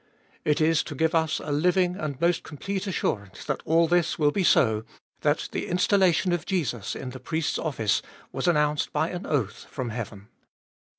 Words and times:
It 0.43 0.59
is 0.59 0.81
to 0.85 0.95
give 0.95 1.13
us 1.13 1.39
a 1.39 1.51
living 1.51 1.95
and 1.95 2.19
most 2.19 2.41
complete 2.41 2.87
assurance 2.87 3.45
that 3.45 3.61
all 3.65 3.87
this 3.87 4.17
will 4.17 4.31
be 4.31 4.43
so, 4.43 4.83
that 5.19 5.49
the 5.51 5.67
installation 5.67 6.33
of 6.33 6.43
Jesus 6.47 6.95
in 6.95 7.11
the 7.11 7.19
Priest's 7.19 7.59
office 7.59 8.01
was 8.31 8.47
announced 8.47 8.91
by 8.91 9.09
an 9.11 9.27
oath 9.27 9.65
from 9.69 9.89
heaven. 9.89 10.29